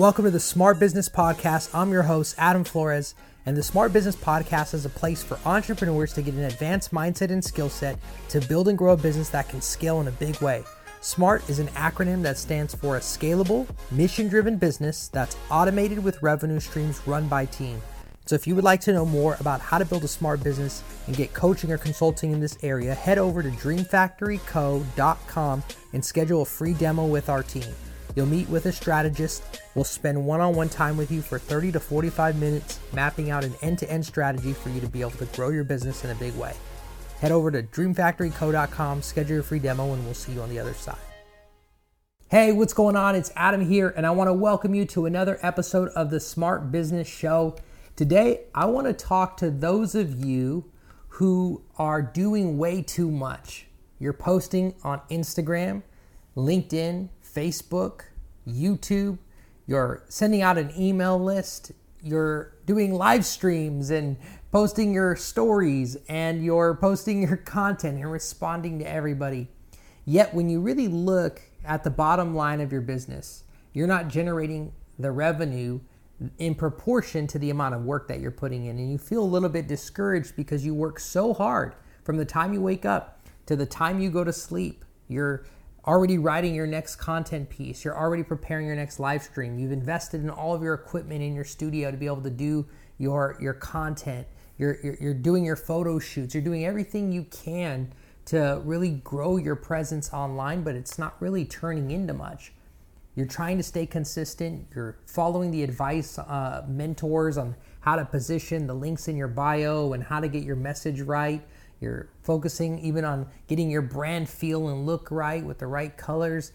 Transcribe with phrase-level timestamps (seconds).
[0.00, 1.74] Welcome to the Smart Business Podcast.
[1.74, 3.14] I'm your host, Adam Flores,
[3.44, 7.30] and the Smart Business Podcast is a place for entrepreneurs to get an advanced mindset
[7.30, 7.98] and skill set
[8.30, 10.64] to build and grow a business that can scale in a big way.
[11.02, 16.22] SMART is an acronym that stands for a scalable, mission driven business that's automated with
[16.22, 17.82] revenue streams run by team.
[18.24, 20.82] So, if you would like to know more about how to build a smart business
[21.08, 25.62] and get coaching or consulting in this area, head over to dreamfactoryco.com
[25.92, 27.74] and schedule a free demo with our team.
[28.16, 29.62] You'll meet with a strategist.
[29.74, 33.44] We'll spend one on one time with you for 30 to 45 minutes, mapping out
[33.44, 36.10] an end to end strategy for you to be able to grow your business in
[36.10, 36.54] a big way.
[37.20, 40.74] Head over to dreamfactoryco.com, schedule your free demo, and we'll see you on the other
[40.74, 40.96] side.
[42.30, 43.14] Hey, what's going on?
[43.14, 46.72] It's Adam here, and I want to welcome you to another episode of the Smart
[46.72, 47.56] Business Show.
[47.96, 50.70] Today, I want to talk to those of you
[51.08, 53.66] who are doing way too much.
[53.98, 55.82] You're posting on Instagram,
[56.36, 58.02] LinkedIn, Facebook,
[58.46, 59.18] YouTube,
[59.66, 64.16] you're sending out an email list, you're doing live streams and
[64.50, 69.48] posting your stories and you're posting your content and responding to everybody.
[70.04, 74.72] Yet, when you really look at the bottom line of your business, you're not generating
[74.98, 75.80] the revenue
[76.38, 78.78] in proportion to the amount of work that you're putting in.
[78.78, 82.52] And you feel a little bit discouraged because you work so hard from the time
[82.52, 84.84] you wake up to the time you go to sleep.
[85.08, 85.44] You're
[85.86, 87.84] already writing your next content piece.
[87.84, 89.58] You're already preparing your next live stream.
[89.58, 92.66] You've invested in all of your equipment in your studio to be able to do
[92.98, 94.26] your, your content
[94.60, 97.90] you're, you're, you're doing your photo shoots, you're doing everything you can
[98.26, 102.52] to really grow your presence online, but it's not really turning into much.
[103.16, 104.66] You're trying to stay consistent.
[104.74, 109.94] You're following the advice, uh, mentors on how to position the links in your bio
[109.94, 111.40] and how to get your message right.
[111.80, 116.52] You're focusing even on getting your brand feel and look right with the right colors.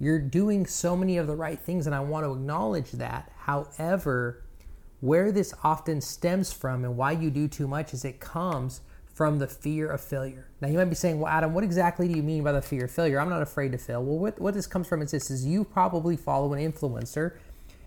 [0.00, 3.30] You're doing so many of the right things, and I want to acknowledge that.
[3.36, 4.42] However,
[5.00, 8.80] where this often stems from and why you do too much is it comes
[9.12, 10.48] from the fear of failure.
[10.60, 12.86] Now you might be saying, well, Adam, what exactly do you mean by the fear
[12.86, 13.20] of failure?
[13.20, 14.02] I'm not afraid to fail.
[14.02, 17.36] Well, what, what this comes from is this is you probably follow an influencer,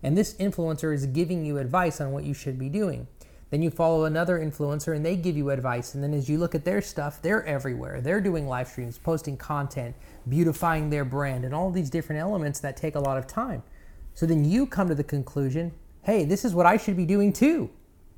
[0.01, 3.07] and this influencer is giving you advice on what you should be doing.
[3.49, 5.95] Then you follow another influencer and they give you advice.
[5.95, 8.01] And then as you look at their stuff, they're everywhere.
[8.01, 9.95] They're doing live streams, posting content,
[10.27, 13.63] beautifying their brand, and all these different elements that take a lot of time.
[14.13, 17.33] So then you come to the conclusion hey, this is what I should be doing
[17.33, 17.69] too.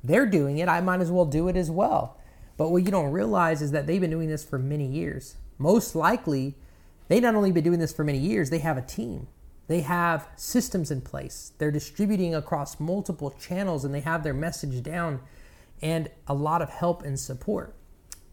[0.04, 2.16] They're doing it, I might as well do it as well.
[2.56, 5.36] But what you don't realize is that they've been doing this for many years.
[5.58, 6.54] Most likely,
[7.08, 9.26] they not only been doing this for many years, they have a team.
[9.70, 11.52] They have systems in place.
[11.58, 15.20] They're distributing across multiple channels and they have their message down
[15.80, 17.76] and a lot of help and support.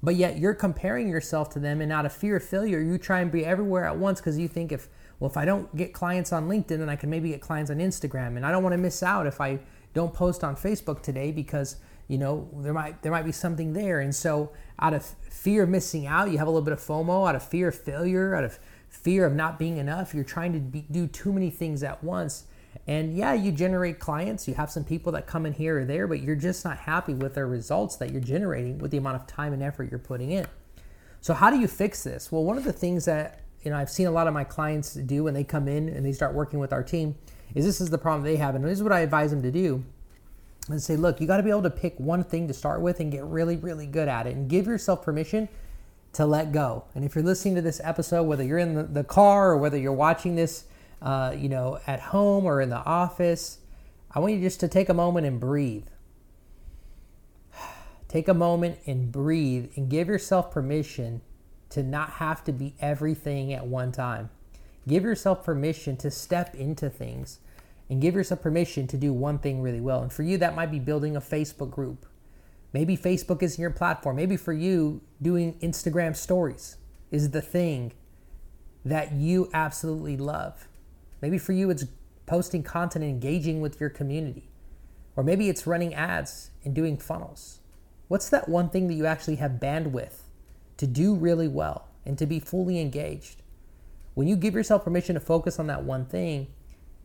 [0.01, 3.19] But yet you're comparing yourself to them and out of fear of failure, you try
[3.19, 4.89] and be everywhere at once because you think if
[5.19, 7.77] well, if I don't get clients on LinkedIn, then I can maybe get clients on
[7.77, 8.35] Instagram.
[8.35, 9.59] And I don't want to miss out if I
[9.93, 11.75] don't post on Facebook today because
[12.07, 13.99] you know there might there might be something there.
[13.99, 17.29] And so out of fear of missing out, you have a little bit of FOMO.
[17.29, 18.57] Out of fear of failure, out of
[19.03, 22.45] fear of not being enough, you're trying to be, do too many things at once.
[22.85, 24.47] And yeah, you generate clients.
[24.47, 27.13] You have some people that come in here or there, but you're just not happy
[27.13, 30.31] with the results that you're generating with the amount of time and effort you're putting
[30.31, 30.45] in.
[31.21, 32.31] So how do you fix this?
[32.31, 34.93] Well, one of the things that you know I've seen a lot of my clients
[34.93, 37.15] do when they come in and they start working with our team
[37.55, 39.51] is this is the problem they have and this is what I advise them to
[39.51, 39.83] do
[40.69, 42.99] and say look you got to be able to pick one thing to start with
[42.99, 45.49] and get really really good at it and give yourself permission
[46.17, 49.03] to let go and if you're listening to this episode whether you're in the, the
[49.03, 50.65] car or whether you're watching this
[51.01, 53.59] uh, you know at home or in the office
[54.11, 55.87] I want you just to take a moment and breathe
[58.07, 61.21] take a moment and breathe and give yourself permission
[61.69, 64.29] to not have to be everything at one time.
[64.87, 67.39] Give yourself permission to step into things
[67.89, 70.01] and give yourself permission to do one thing really well.
[70.01, 72.05] And for you, that might be building a Facebook group.
[72.73, 74.15] Maybe Facebook isn't your platform.
[74.15, 76.77] Maybe for you, doing Instagram stories
[77.11, 77.93] is the thing
[78.83, 80.67] that you absolutely love.
[81.21, 81.85] Maybe for you, it's
[82.25, 84.49] posting content and engaging with your community.
[85.15, 87.59] Or maybe it's running ads and doing funnels.
[88.07, 90.21] What's that one thing that you actually have bandwidth
[90.77, 93.41] to do really well and to be fully engaged.
[94.13, 96.47] When you give yourself permission to focus on that one thing,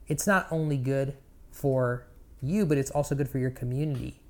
[0.07, 1.17] it's not only good
[1.51, 2.07] for
[2.41, 4.21] you, but it's also good for your community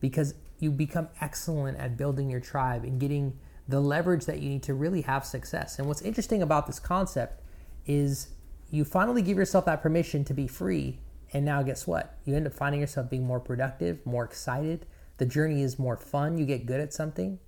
[0.00, 3.36] because you become excellent at building your tribe and getting
[3.66, 5.76] the leverage that you need to really have success.
[5.76, 7.42] And what's interesting about this concept
[7.84, 8.28] is
[8.70, 11.00] you finally give yourself that permission to be free.
[11.32, 12.16] And now, guess what?
[12.24, 14.86] You end up finding yourself being more productive, more excited.
[15.16, 16.38] The journey is more fun.
[16.38, 17.40] You get good at something.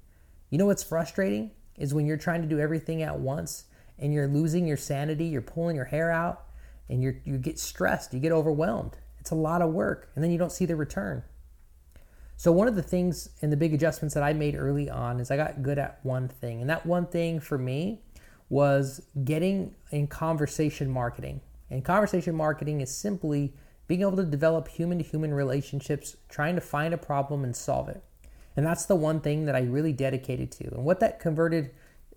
[0.51, 3.67] You know what's frustrating is when you're trying to do everything at once
[3.97, 6.47] and you're losing your sanity, you're pulling your hair out,
[6.89, 8.97] and you you get stressed, you get overwhelmed.
[9.21, 11.23] It's a lot of work, and then you don't see the return.
[12.37, 15.31] So, one of the things and the big adjustments that I made early on is
[15.31, 16.61] I got good at one thing.
[16.61, 18.01] And that one thing for me
[18.49, 21.41] was getting in conversation marketing.
[21.71, 23.55] And conversation marketing is simply
[23.87, 27.89] being able to develop human to human relationships, trying to find a problem and solve
[27.89, 28.03] it.
[28.57, 30.75] And that's the one thing that I really dedicated to.
[30.75, 31.71] And what that converted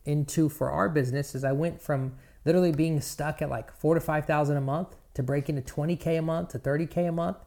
[0.05, 2.13] into for our business is I went from
[2.45, 6.21] literally being stuck at like four to 5,000 a month to breaking to 20K a
[6.21, 7.37] month to 30K a month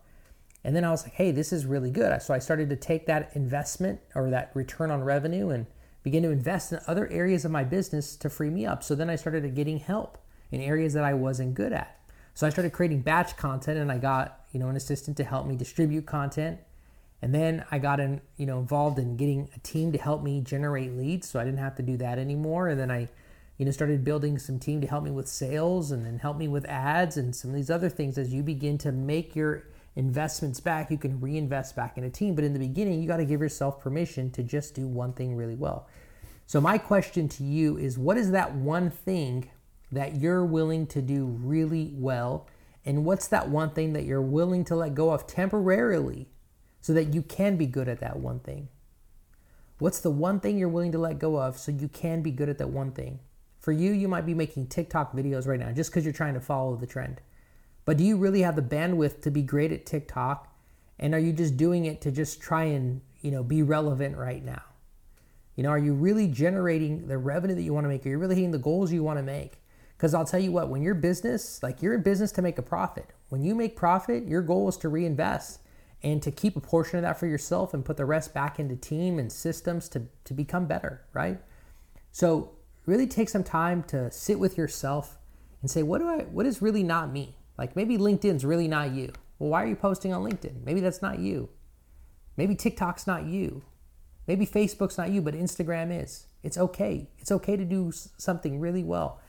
[0.63, 2.21] and then I was like, hey, this is really good.
[2.23, 5.67] So I started to take that investment or that return on revenue and
[6.03, 8.83] begin to invest in other areas of my business to free me up.
[8.83, 10.19] So then I started getting help
[10.51, 11.99] in areas that I wasn't good at.
[12.35, 15.47] So I started creating batch content and I got, you know, an assistant to help
[15.47, 16.59] me distribute content.
[17.23, 20.41] And then I got in, you know, involved in getting a team to help me
[20.41, 21.29] generate leads.
[21.29, 22.69] So I didn't have to do that anymore.
[22.69, 23.09] And then I,
[23.59, 26.49] you know, started building some team to help me with sales and then help me
[26.49, 29.65] with ads and some of these other things as you begin to make your
[29.97, 32.35] investments back, you can reinvest back in a team.
[32.35, 35.35] But in the beginning, you got to give yourself permission to just do one thing
[35.35, 35.89] really well.
[36.47, 39.51] So, my question to you is what is that one thing
[39.93, 42.49] that you're willing to do really well?
[42.85, 46.29] And what's that one thing that you're willing to let go of temporarily
[46.81, 48.69] so that you can be good at that one thing?
[49.79, 52.49] What's the one thing you're willing to let go of so you can be good
[52.49, 53.21] at that one thing?
[53.59, 56.41] For you, you might be making TikTok videos right now just because you're trying to
[56.41, 57.21] follow the trend.
[57.85, 60.53] But do you really have the bandwidth to be great at TikTok?
[60.99, 64.45] And are you just doing it to just try and, you know, be relevant right
[64.45, 64.63] now?
[65.57, 68.05] You know, are you really generating the revenue that you want to make?
[68.07, 69.61] Are you really hitting the goals you want to make?
[69.97, 72.63] Because I'll tell you what, when you're business, like you're in business to make a
[72.63, 73.11] profit.
[73.29, 75.61] When you make profit, your goal is to reinvest
[76.03, 78.77] and to keep a portion of that for yourself and put the rest back into
[78.77, 81.39] team and systems to, to become better, right?
[82.13, 82.53] So
[82.87, 85.19] really take some time to sit with yourself
[85.61, 87.37] and say, what do I what is really not me?
[87.59, 89.13] Like maybe LinkedIn's really not you.
[89.39, 90.65] Well, why are you posting on LinkedIn?
[90.65, 91.49] Maybe that's not you.
[92.37, 93.63] Maybe TikTok's not you.
[94.27, 96.27] Maybe Facebook's not you, but Instagram is.
[96.43, 97.09] It's okay.
[97.19, 99.21] It's okay to do something really well.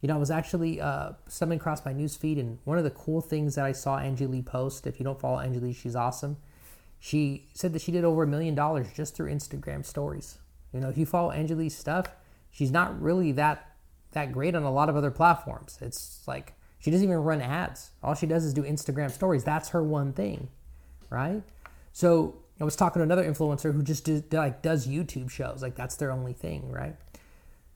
[0.00, 3.20] You know, I was actually uh, stumbling across my newsfeed, and one of the cool
[3.20, 6.38] things that I saw Angie Lee post, if you don't follow Angie Lee, she's awesome.
[6.98, 10.38] She said that she did over a million dollars just through Instagram stories.
[10.72, 12.06] You know, if you follow Angie Lee's stuff,
[12.50, 13.66] she's not really that
[14.12, 15.78] that great on a lot of other platforms.
[15.80, 17.90] It's like she doesn't even run ads.
[18.02, 19.44] All she does is do Instagram stories.
[19.44, 20.48] That's her one thing,
[21.10, 21.42] right?
[21.92, 25.62] So I was talking to another influencer who just did, like does YouTube shows.
[25.62, 26.96] Like that's their only thing, right?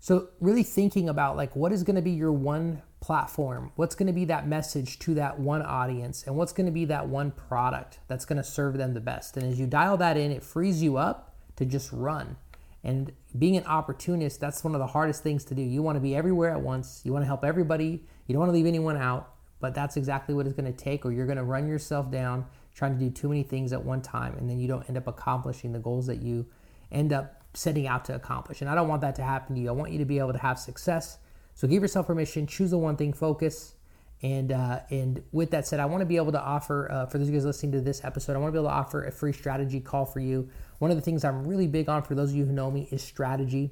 [0.01, 3.71] So really thinking about like what is going to be your one platform?
[3.77, 6.25] What's going to be that message to that one audience?
[6.27, 9.37] And what's going to be that one product that's going to serve them the best?
[9.37, 12.37] And as you dial that in, it frees you up to just run.
[12.85, 15.63] And being an opportunist, that's one of the hardest things to do.
[15.63, 17.01] You want to be everywhere at once.
[17.03, 18.05] You want to help everybody.
[18.27, 21.07] You don't want to leave anyone out, but that's exactly what it's going to take,
[21.07, 24.03] or you're going to run yourself down trying to do too many things at one
[24.03, 26.45] time, and then you don't end up accomplishing the goals that you
[26.91, 28.61] end up setting out to accomplish.
[28.61, 29.69] And I don't want that to happen to you.
[29.69, 31.19] I want you to be able to have success.
[31.55, 33.75] So give yourself permission, choose the one thing, focus.
[34.25, 37.19] And uh, and with that said, I want to be able to offer uh, for
[37.19, 39.05] those of you guys listening to this episode, I want to be able to offer
[39.05, 40.49] a free strategy call for you
[40.79, 42.89] one of the things I'm really big on for those of you who know me
[42.91, 43.71] is strategy.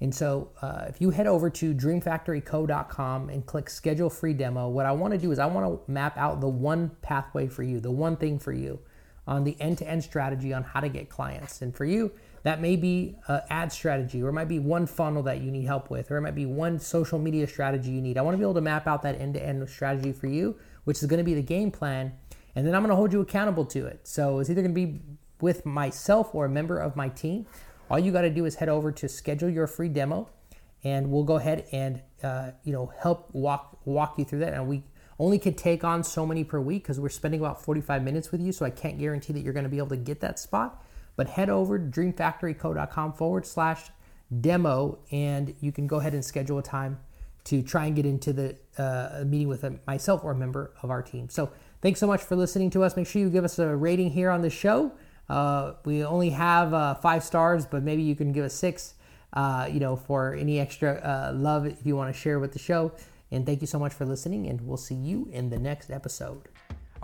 [0.00, 4.86] And so uh, if you head over to dreamfactoryco.com and click schedule free demo, what
[4.86, 7.80] I want to do is I want to map out the one pathway for you,
[7.80, 8.80] the one thing for you
[9.26, 11.62] on the end to end strategy on how to get clients.
[11.62, 12.12] And for you,
[12.44, 15.64] that may be an ad strategy, or it might be one funnel that you need
[15.64, 18.16] help with, or it might be one social media strategy you need.
[18.16, 20.56] I want to be able to map out that end to end strategy for you,
[20.84, 22.12] which is going to be the game plan.
[22.54, 24.06] And then I'm going to hold you accountable to it.
[24.06, 25.00] So it's either going to be
[25.40, 27.46] with myself or a member of my team,
[27.90, 30.28] all you got to do is head over to schedule your free demo,
[30.82, 34.52] and we'll go ahead and uh, you know help walk walk you through that.
[34.52, 34.84] And we
[35.18, 38.40] only can take on so many per week because we're spending about 45 minutes with
[38.40, 40.83] you, so I can't guarantee that you're going to be able to get that spot.
[41.16, 43.90] But head over to dreamfactoryco.com forward slash
[44.40, 46.98] demo, and you can go ahead and schedule a time
[47.44, 51.02] to try and get into the uh, meeting with myself or a member of our
[51.02, 51.28] team.
[51.28, 51.52] So
[51.82, 52.96] thanks so much for listening to us.
[52.96, 54.92] Make sure you give us a rating here on the show.
[55.28, 58.94] Uh, we only have uh, five stars, but maybe you can give us six,
[59.34, 62.58] uh, you know, for any extra uh, love if you want to share with the
[62.58, 62.92] show.
[63.30, 66.53] And thank you so much for listening, and we'll see you in the next episode.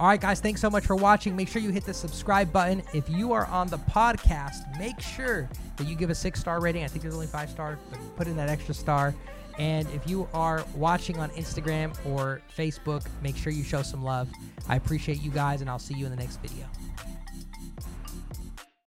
[0.00, 1.36] All right, guys, thanks so much for watching.
[1.36, 2.82] Make sure you hit the subscribe button.
[2.94, 6.84] If you are on the podcast, make sure that you give a six star rating.
[6.84, 9.14] I think there's only five stars, but put in that extra star.
[9.58, 14.30] And if you are watching on Instagram or Facebook, make sure you show some love.
[14.70, 16.64] I appreciate you guys, and I'll see you in the next video.